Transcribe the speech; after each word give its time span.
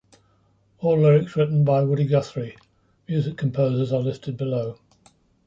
All 0.79 0.97
lyrics 0.97 1.35
written 1.35 1.63
by 1.63 1.83
Woody 1.83 2.05
Guthrie; 2.07 2.57
music 3.07 3.37
composers 3.37 3.93
are 3.93 4.01
listed 4.01 4.35
below. 4.35 4.79